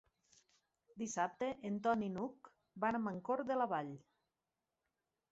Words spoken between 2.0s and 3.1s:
i n'Hug van a